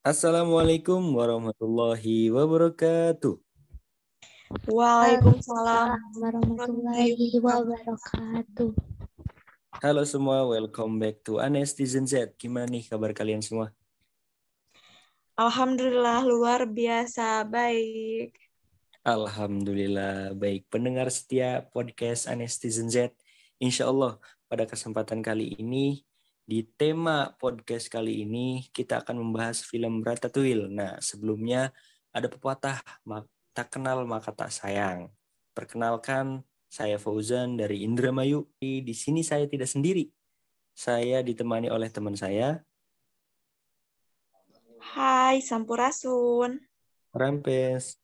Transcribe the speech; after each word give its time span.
Assalamualaikum 0.00 1.12
warahmatullahi 1.12 2.32
wabarakatuh. 2.32 3.36
Waalaikumsalam. 4.72 6.00
warahmatullahi 6.16 7.36
wabarakatuh. 7.36 8.72
Halo 9.84 10.02
semua, 10.08 10.48
welcome 10.48 10.96
back 10.96 11.20
to 11.20 11.36
Anestizen 11.36 12.08
Z. 12.08 12.32
Gimana 12.40 12.72
nih 12.72 12.88
kabar 12.88 13.12
kalian 13.12 13.44
semua? 13.44 13.76
Alhamdulillah 15.36 16.24
luar 16.24 16.64
biasa 16.64 17.44
baik. 17.44 18.40
Alhamdulillah 19.04 20.32
baik. 20.32 20.64
Pendengar 20.72 21.12
setia 21.12 21.68
podcast 21.76 22.24
Anestizen 22.24 22.88
Z. 22.88 23.12
Insya 23.60 23.92
Allah 23.92 24.16
pada 24.48 24.64
kesempatan 24.64 25.20
kali 25.20 25.60
ini 25.60 26.08
di 26.50 26.66
tema 26.66 27.30
podcast 27.38 27.86
kali 27.86 28.26
ini 28.26 28.66
kita 28.74 29.06
akan 29.06 29.22
membahas 29.22 29.62
film 29.62 30.02
Ratatouille. 30.02 30.66
Nah 30.66 30.98
sebelumnya 30.98 31.70
ada 32.10 32.26
pepatah 32.26 32.82
tak 33.54 33.70
kenal 33.70 34.02
maka 34.02 34.34
tak 34.34 34.50
sayang. 34.50 35.14
Perkenalkan 35.54 36.42
saya 36.66 36.98
Fauzan 36.98 37.54
dari 37.54 37.86
Indramayu. 37.86 38.50
Di 38.58 38.82
sini 38.98 39.22
saya 39.22 39.46
tidak 39.46 39.70
sendiri. 39.70 40.10
Saya 40.74 41.22
ditemani 41.22 41.70
oleh 41.70 41.86
teman 41.86 42.18
saya. 42.18 42.66
Hai 44.82 45.38
Sampurasun. 45.46 46.66
Rampes. 47.14 47.94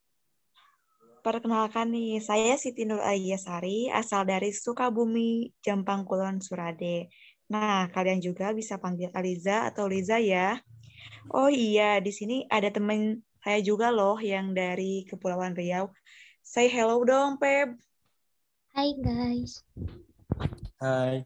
Perkenalkan 1.27 1.91
nih, 1.91 2.23
saya 2.23 2.55
Siti 2.55 2.87
Nur 2.87 3.03
Ayasari, 3.03 3.91
asal 3.91 4.23
dari 4.31 4.55
Sukabumi, 4.55 5.51
Jampang 5.59 6.07
Kulon, 6.07 6.39
Surade. 6.39 7.11
Nah, 7.47 7.87
kalian 7.95 8.19
juga 8.19 8.51
bisa 8.51 8.75
panggil 8.75 9.11
Aliza 9.15 9.71
atau 9.71 9.87
Liza 9.87 10.19
ya. 10.19 10.59
Oh 11.31 11.47
iya, 11.47 12.03
di 12.03 12.11
sini 12.11 12.43
ada 12.51 12.71
teman 12.75 13.23
saya 13.43 13.63
juga 13.63 13.95
loh 13.95 14.19
yang 14.19 14.51
dari 14.51 15.07
Kepulauan 15.07 15.55
Riau. 15.55 15.95
Say 16.43 16.67
hello 16.67 17.03
dong, 17.07 17.39
Peb. 17.39 17.79
Hai 18.75 18.91
guys. 18.99 19.63
Hai. 20.83 21.23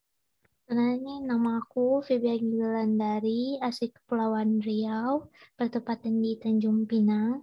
Kenalnya 0.68 1.18
nama 1.24 1.58
aku 1.58 2.04
Febia 2.04 2.36
dari 2.94 3.58
asli 3.58 3.90
Kepulauan 3.90 4.60
Riau, 4.62 5.27
bertepatan 5.58 6.20
di 6.22 6.38
Tanjung 6.38 6.86
Pinang. 6.86 7.42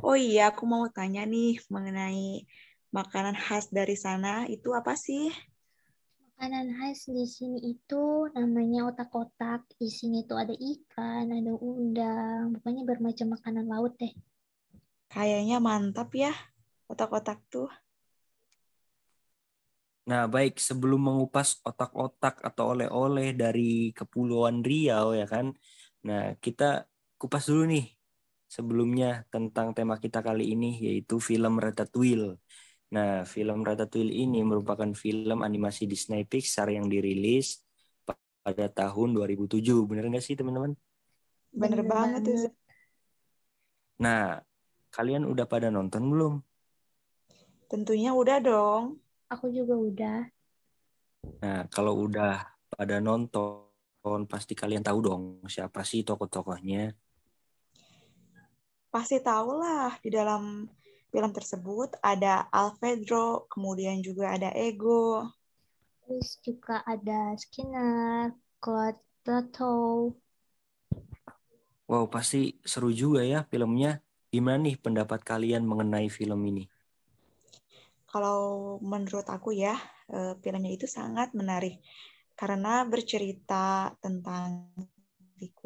Oh 0.00 0.16
iya, 0.18 0.50
aku 0.50 0.64
mau 0.64 0.88
tanya 0.90 1.22
nih 1.28 1.60
mengenai 1.70 2.48
makanan 2.90 3.36
khas 3.38 3.70
dari 3.70 3.94
sana. 3.94 4.48
Itu 4.50 4.74
apa 4.74 4.96
sih? 4.98 5.30
Makanan 6.38 6.70
khas 6.78 7.10
di 7.10 7.26
sini 7.26 7.58
itu 7.74 8.30
namanya 8.30 8.86
otak-otak. 8.86 9.66
Isinya 9.82 10.22
itu 10.22 10.38
ada 10.38 10.54
ikan, 10.54 11.34
ada 11.34 11.50
udang, 11.50 12.54
pokoknya 12.54 12.86
bermacam 12.86 13.34
makanan 13.34 13.66
laut 13.66 13.98
deh. 13.98 14.14
Kayaknya 15.10 15.58
mantap 15.58 16.14
ya 16.14 16.30
otak-otak 16.86 17.42
tuh. 17.50 17.66
Nah, 20.06 20.30
baik 20.30 20.62
sebelum 20.62 21.10
mengupas 21.10 21.58
otak-otak 21.66 22.38
atau 22.46 22.70
oleh-oleh 22.70 23.34
dari 23.34 23.90
Kepulauan 23.90 24.62
Riau 24.62 25.18
ya 25.18 25.26
kan. 25.26 25.50
Nah, 26.06 26.38
kita 26.38 26.86
kupas 27.18 27.50
dulu 27.50 27.66
nih 27.66 27.98
sebelumnya 28.46 29.26
tentang 29.26 29.74
tema 29.74 29.98
kita 29.98 30.22
kali 30.22 30.54
ini 30.54 30.78
yaitu 30.86 31.18
film 31.18 31.58
Ratatouille. 31.58 32.38
Nah, 32.88 33.28
film 33.28 33.60
Ratatouille 33.60 34.24
ini 34.24 34.40
merupakan 34.40 34.88
film 34.96 35.44
animasi 35.44 35.84
Disney 35.84 36.24
Pixar 36.24 36.72
yang 36.72 36.88
dirilis 36.88 37.60
pada 38.06 38.66
tahun 38.72 39.12
2007. 39.12 39.60
Bener 39.84 40.08
nggak 40.08 40.24
sih 40.24 40.36
teman-teman? 40.36 40.72
Bener, 41.52 41.84
banget 41.84 42.20
tuh. 42.24 42.52
Nah, 44.00 44.40
kalian 44.88 45.28
udah 45.28 45.44
pada 45.44 45.68
nonton 45.68 46.08
belum? 46.08 46.34
Tentunya 47.68 48.16
udah 48.16 48.40
dong. 48.40 48.96
Aku 49.28 49.52
juga 49.52 49.76
udah. 49.76 50.18
Nah, 51.44 51.68
kalau 51.68 52.08
udah 52.08 52.40
pada 52.72 53.04
nonton, 53.04 53.68
pasti 54.24 54.56
kalian 54.56 54.80
tahu 54.80 54.98
dong 55.04 55.22
siapa 55.44 55.84
sih 55.84 56.00
tokoh-tokohnya 56.00 56.96
pasti 58.88 59.20
tahu 59.20 59.60
lah 59.60 59.92
di 60.00 60.08
dalam 60.08 60.64
film 61.08 61.30
tersebut 61.32 61.96
ada 62.04 62.46
Alfredo, 62.52 63.48
kemudian 63.48 64.00
juga 64.04 64.36
ada 64.36 64.52
Ego. 64.52 65.28
Terus 66.04 66.40
juga 66.40 66.84
ada 66.84 67.36
Skinner, 67.36 68.32
Claude 68.60 69.00
Plateau. 69.24 70.16
Wow, 71.88 72.08
pasti 72.12 72.60
seru 72.64 72.92
juga 72.92 73.24
ya 73.24 73.44
filmnya. 73.48 74.00
Gimana 74.28 74.68
nih 74.68 74.76
pendapat 74.76 75.24
kalian 75.24 75.64
mengenai 75.64 76.12
film 76.12 76.44
ini? 76.44 76.68
Kalau 78.08 78.76
menurut 78.84 79.24
aku 79.28 79.56
ya, 79.56 79.76
eh, 80.12 80.36
filmnya 80.40 80.72
itu 80.72 80.84
sangat 80.88 81.32
menarik 81.32 81.80
karena 82.38 82.86
bercerita 82.86 83.90
tentang 83.98 84.70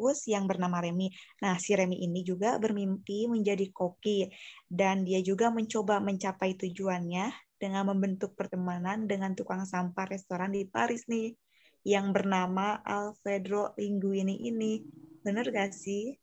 tikus 0.03 0.27
yang 0.27 0.51
bernama 0.51 0.83
Remy. 0.83 1.07
Nah, 1.39 1.55
si 1.63 1.71
Remy 1.71 1.95
ini 2.03 2.27
juga 2.27 2.59
bermimpi 2.59 3.31
menjadi 3.31 3.71
koki 3.71 4.27
dan 4.67 5.07
dia 5.07 5.23
juga 5.23 5.47
mencoba 5.47 6.03
mencapai 6.03 6.59
tujuannya 6.59 7.31
dengan 7.55 7.87
membentuk 7.87 8.35
pertemanan 8.35 9.07
dengan 9.07 9.31
tukang 9.31 9.63
sampah 9.63 10.03
restoran 10.11 10.51
di 10.51 10.67
Paris 10.67 11.07
nih 11.07 11.31
yang 11.87 12.11
bernama 12.11 12.83
Alfredo 12.83 13.71
Linguini 13.79 14.43
ini. 14.43 14.83
Bener 15.23 15.47
gak 15.55 15.71
sih? 15.71 16.19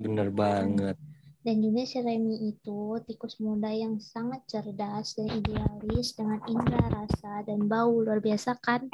Bener 0.00 0.32
banget. 0.32 0.96
Dan 1.44 1.60
juga 1.60 1.84
si 1.84 2.00
Remy 2.00 2.56
itu 2.56 2.96
tikus 3.04 3.36
muda 3.44 3.68
yang 3.68 4.00
sangat 4.00 4.40
cerdas 4.48 5.12
dan 5.20 5.28
idealis 5.36 6.16
dengan 6.16 6.40
indera 6.48 7.04
rasa 7.04 7.44
dan 7.44 7.68
bau 7.68 7.92
luar 7.92 8.24
biasa 8.24 8.56
kan? 8.64 8.88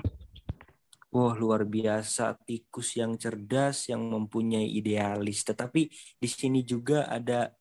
Wah, 1.15 1.39
luar 1.39 1.63
biasa 1.63 2.35
tikus 2.43 2.99
yang 2.99 3.15
cerdas 3.15 3.87
yang 3.87 4.03
mempunyai 4.03 4.67
idealis. 4.67 5.47
Tetapi 5.47 5.87
di 6.19 6.27
sini 6.27 6.67
juga 6.67 7.07
ada 7.07 7.55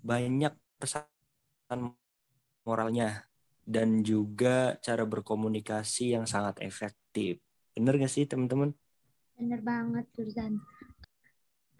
banyak 0.00 0.80
pesan 0.80 1.92
moralnya 2.64 3.28
dan 3.68 4.00
juga 4.00 4.80
cara 4.80 5.04
berkomunikasi 5.04 6.16
yang 6.16 6.24
sangat 6.24 6.64
efektif. 6.64 7.36
Bener 7.76 8.00
gak 8.00 8.08
sih 8.08 8.24
teman-teman? 8.24 8.72
Bener 9.36 9.60
banget, 9.60 10.08
Turzan. 10.16 10.56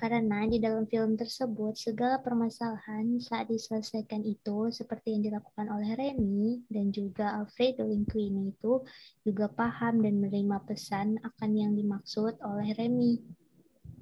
Karena 0.01 0.49
di 0.49 0.57
dalam 0.57 0.89
film 0.89 1.13
tersebut, 1.13 1.77
segala 1.77 2.25
permasalahan 2.25 3.21
saat 3.21 3.53
diselesaikan 3.53 4.25
itu 4.25 4.73
seperti 4.73 5.13
yang 5.13 5.29
dilakukan 5.29 5.69
oleh 5.69 5.93
Remy 5.93 6.65
dan 6.73 6.89
juga 6.89 7.37
Alfredo 7.37 7.85
Linguini 7.85 8.49
itu 8.49 8.81
juga 9.21 9.53
paham 9.53 10.01
dan 10.01 10.17
menerima 10.17 10.65
pesan 10.65 11.21
akan 11.21 11.51
yang 11.53 11.77
dimaksud 11.77 12.41
oleh 12.41 12.73
Remy. 12.81 13.21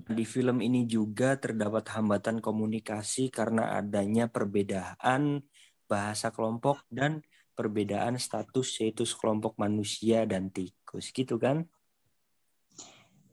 Di 0.07 0.23
film 0.23 0.63
ini 0.63 0.87
juga 0.87 1.35
terdapat 1.35 1.91
hambatan 1.99 2.39
komunikasi 2.39 3.35
karena 3.35 3.83
adanya 3.83 4.31
perbedaan 4.31 5.43
bahasa 5.91 6.31
kelompok 6.31 6.87
dan 6.95 7.27
perbedaan 7.59 8.23
status 8.23 8.87
yaitu 8.87 9.03
sekelompok 9.03 9.59
manusia 9.59 10.23
dan 10.31 10.47
tikus 10.55 11.11
gitu 11.11 11.43
kan? 11.43 11.67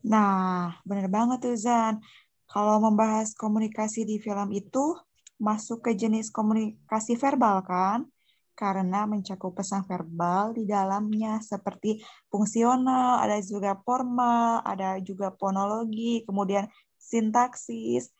Nah, 0.06 0.78
benar 0.86 1.10
banget 1.10 1.38
tuh 1.46 1.58
Zan. 1.58 1.98
Kalau 2.46 2.78
membahas 2.80 3.34
komunikasi 3.34 4.06
di 4.06 4.22
film 4.22 4.54
itu 4.54 4.96
masuk 5.42 5.84
ke 5.84 5.92
jenis 5.98 6.32
komunikasi 6.32 7.20
verbal 7.20 7.66
kan? 7.66 8.00
Karena 8.56 9.04
mencakup 9.04 9.52
pesan 9.52 9.84
verbal 9.84 10.56
di 10.56 10.64
dalamnya 10.64 11.44
seperti 11.44 12.00
fungsional, 12.32 13.20
ada 13.20 13.44
juga 13.44 13.76
formal, 13.84 14.64
ada 14.64 14.96
juga 15.04 15.36
fonologi, 15.36 16.24
kemudian 16.24 16.72
sintaksis, 16.96 18.16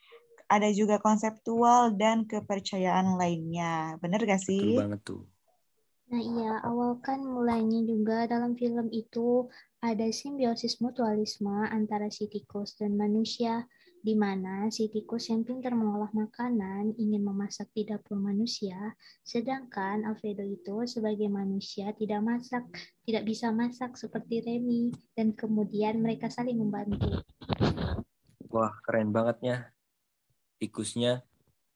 ada 0.46 0.68
juga 0.70 1.00
konseptual 1.00 1.96
dan 1.96 2.28
kepercayaan 2.28 3.16
lainnya. 3.16 3.96
Bener 3.98 4.28
gak 4.28 4.44
sih? 4.44 4.76
Betul 4.76 4.82
banget 4.84 5.00
tuh. 5.08 5.22
Nah 6.06 6.22
iya, 6.22 6.52
awal 6.62 7.02
kan 7.02 7.18
mulainya 7.18 7.82
juga 7.82 8.30
dalam 8.30 8.54
film 8.54 8.86
itu 8.94 9.50
ada 9.82 10.06
simbiosis 10.14 10.78
mutualisme 10.78 11.66
antara 11.66 12.06
si 12.14 12.30
tikus 12.30 12.78
dan 12.78 12.94
manusia 12.94 13.66
di 14.06 14.14
mana 14.14 14.70
si 14.70 14.86
tikus 14.86 15.34
yang 15.34 15.42
pintar 15.42 15.74
mengolah 15.74 16.14
makanan 16.14 16.94
ingin 16.94 17.26
memasak 17.26 17.66
di 17.74 17.82
dapur 17.82 18.14
manusia, 18.14 18.94
sedangkan 19.26 20.06
Alfredo 20.06 20.46
itu 20.46 20.86
sebagai 20.86 21.26
manusia 21.26 21.90
tidak 21.90 22.22
masak, 22.22 22.62
tidak 23.02 23.26
bisa 23.26 23.50
masak 23.50 23.98
seperti 23.98 24.46
Remy, 24.46 24.94
dan 25.18 25.34
kemudian 25.34 25.98
mereka 25.98 26.30
saling 26.30 26.54
membantu. 26.54 27.18
Wah, 28.46 28.78
keren 28.86 29.10
banget 29.10 29.36
ya. 29.42 29.58
Tikusnya 30.62 31.26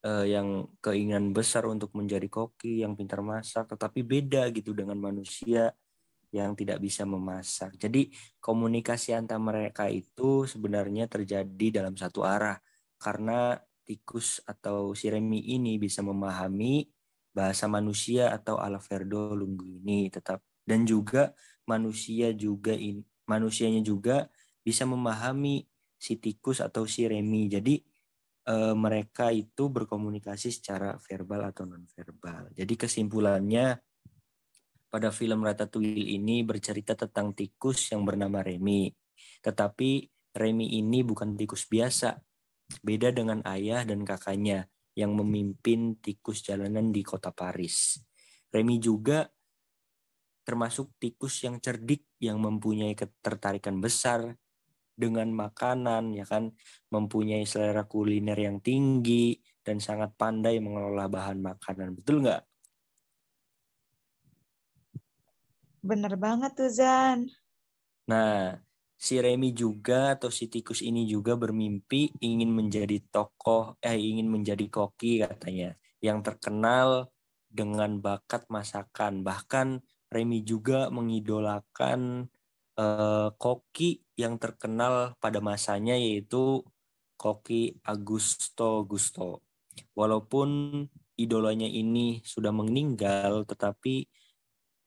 eh, 0.06 0.31
yang 0.31 0.71
keinginan 0.79 1.35
besar 1.35 1.67
untuk 1.67 1.91
menjadi 1.99 2.31
koki, 2.31 2.87
yang 2.87 2.94
pintar 2.94 3.26
masak, 3.26 3.67
tetapi 3.75 4.06
beda 4.06 4.47
gitu 4.55 4.71
dengan 4.71 5.03
manusia 5.03 5.75
yang 6.31 6.55
tidak 6.55 6.79
bisa 6.79 7.03
memasak. 7.03 7.75
Jadi 7.79 8.11
komunikasi 8.38 9.15
antar 9.15 9.43
mereka 9.43 9.91
itu 9.91 10.47
sebenarnya 10.47 11.11
terjadi 11.11 11.82
dalam 11.82 11.94
satu 11.99 12.23
arah. 12.27 12.59
karena 13.00 13.56
tikus 13.88 14.44
atau 14.44 14.93
si 14.93 15.09
Remi 15.09 15.41
ini 15.56 15.81
bisa 15.81 16.05
memahami 16.05 16.85
bahasa 17.32 17.65
manusia 17.65 18.29
atau 18.29 18.61
Alfredo 18.61 19.35
ini 19.35 20.12
tetap 20.12 20.44
dan 20.69 20.87
juga 20.87 21.32
manusia 21.67 22.31
juga 22.37 22.71
in, 22.76 23.03
manusianya 23.26 23.83
juga 23.83 24.31
bisa 24.62 24.87
memahami 24.87 25.67
si 25.99 26.23
tikus 26.23 26.62
atau 26.62 26.87
si 26.87 27.06
Remi. 27.06 27.50
Jadi 27.50 27.83
e, 28.47 28.55
mereka 28.79 29.35
itu 29.35 29.67
berkomunikasi 29.67 30.55
secara 30.55 30.94
verbal 30.99 31.50
atau 31.50 31.67
non 31.67 31.83
verbal. 31.91 32.50
Jadi 32.55 32.75
kesimpulannya 32.79 33.79
pada 34.91 35.15
film 35.15 35.47
Ratatouille 35.47 36.19
ini 36.19 36.43
bercerita 36.43 36.99
tentang 36.99 37.33
tikus 37.33 37.95
yang 37.95 38.03
bernama 38.03 38.43
Remi. 38.43 38.91
Tetapi 39.41 39.91
Remi 40.35 40.77
ini 40.77 41.07
bukan 41.07 41.39
tikus 41.39 41.71
biasa, 41.71 42.19
Beda 42.79 43.11
dengan 43.11 43.43
ayah 43.51 43.83
dan 43.83 44.07
kakaknya 44.07 44.71
yang 44.95 45.19
memimpin 45.19 45.99
tikus 45.99 46.47
jalanan 46.47 46.95
di 46.95 47.03
kota 47.03 47.35
Paris. 47.35 47.99
Remy 48.55 48.79
juga 48.79 49.27
termasuk 50.47 50.95
tikus 51.03 51.43
yang 51.43 51.59
cerdik 51.59 52.07
yang 52.23 52.39
mempunyai 52.39 52.95
ketertarikan 52.95 53.83
besar 53.83 54.39
dengan 54.95 55.31
makanan 55.33 56.13
ya 56.13 56.29
kan 56.29 56.53
mempunyai 56.93 57.47
selera 57.49 57.87
kuliner 57.87 58.37
yang 58.37 58.61
tinggi 58.61 59.39
dan 59.63 59.81
sangat 59.81 60.13
pandai 60.19 60.59
mengelola 60.61 61.07
bahan 61.07 61.39
makanan 61.41 61.97
betul 61.97 62.23
nggak? 62.23 62.43
Bener 65.81 66.15
banget 66.21 66.53
tuh 66.56 66.71
Zan. 66.71 67.29
Nah 68.09 68.61
si 69.00 69.17
Remy 69.17 69.56
juga 69.56 70.12
atau 70.12 70.29
si 70.29 70.53
tikus 70.53 70.85
ini 70.85 71.09
juga 71.09 71.32
bermimpi 71.32 72.12
ingin 72.21 72.53
menjadi 72.53 73.00
tokoh 73.09 73.81
eh 73.81 73.97
ingin 73.97 74.29
menjadi 74.29 74.69
koki 74.69 75.25
katanya 75.25 75.73
yang 76.05 76.21
terkenal 76.21 77.09
dengan 77.49 77.97
bakat 77.97 78.44
masakan 78.53 79.25
bahkan 79.25 79.81
Remy 80.12 80.44
juga 80.44 80.93
mengidolakan 80.93 82.29
eh, 82.76 83.29
koki 83.41 84.05
yang 84.21 84.37
terkenal 84.37 85.17
pada 85.17 85.41
masanya 85.41 85.97
yaitu 85.97 86.61
koki 87.17 87.81
Augusto 87.88 88.85
Gusto 88.85 89.49
walaupun 89.97 90.85
idolanya 91.17 91.69
ini 91.69 92.21
sudah 92.21 92.53
meninggal 92.53 93.49
tetapi 93.49 94.05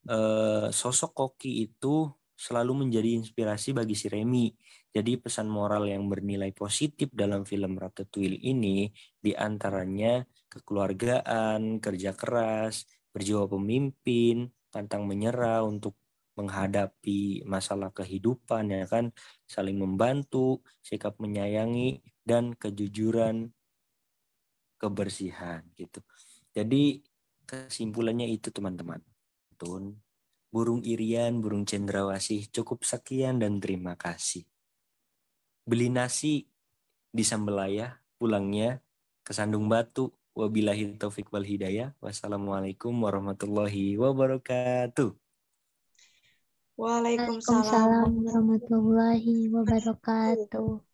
eh, 0.08 0.66
sosok 0.70 1.12
koki 1.16 1.68
itu 1.68 2.08
selalu 2.34 2.86
menjadi 2.86 3.14
inspirasi 3.14 3.72
bagi 3.72 3.94
si 3.94 4.10
Remy. 4.10 4.50
Jadi 4.94 5.18
pesan 5.18 5.50
moral 5.50 5.86
yang 5.90 6.06
bernilai 6.10 6.50
positif 6.54 7.10
dalam 7.14 7.46
film 7.46 7.78
Ratatouille 7.78 8.38
ini 8.42 8.90
di 9.18 9.34
antaranya 9.34 10.22
kekeluargaan, 10.50 11.78
kerja 11.82 12.14
keras, 12.14 12.86
berjiwa 13.10 13.46
pemimpin, 13.46 14.50
pantang 14.70 15.06
menyerah 15.06 15.62
untuk 15.62 15.98
menghadapi 16.34 17.46
masalah 17.46 17.94
kehidupan 17.94 18.74
ya 18.74 18.86
kan, 18.90 19.14
saling 19.46 19.78
membantu, 19.78 20.66
sikap 20.82 21.14
menyayangi 21.22 22.02
dan 22.26 22.58
kejujuran 22.58 23.54
kebersihan 24.78 25.62
gitu. 25.78 26.02
Jadi 26.50 27.06
kesimpulannya 27.46 28.26
itu 28.34 28.50
teman-teman. 28.50 29.13
Tun 29.54 30.04
burung 30.54 30.86
irian, 30.86 31.42
burung 31.42 31.66
cendrawasih. 31.66 32.46
Cukup 32.54 32.86
sekian 32.86 33.42
dan 33.42 33.58
terima 33.58 33.98
kasih. 33.98 34.46
Beli 35.66 35.90
nasi 35.90 36.46
di 37.10 37.26
Sambelaya, 37.26 37.98
pulangnya 38.14 38.78
ke 39.26 39.34
Sandung 39.34 39.66
Batu. 39.66 40.14
Wabillahi 40.34 40.94
taufik 40.98 41.30
wal 41.34 41.46
hidayah. 41.46 41.94
Wassalamualaikum 41.98 42.94
warahmatullahi 42.94 43.98
wabarakatuh. 43.98 45.10
Waalaikumsalam 46.74 48.10
warahmatullahi 48.18 49.50
wabarakatuh. 49.50 50.93